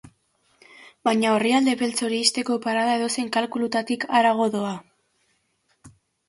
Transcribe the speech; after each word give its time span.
Baina 1.09 1.33
orrialde 1.39 1.75
beltz 1.81 1.99
hori 2.07 2.21
ixteko 2.27 2.57
parada 2.63 2.95
edozein 3.01 3.29
kalkulutatik 3.37 4.07
harago 4.21 4.49
doa. 4.57 4.73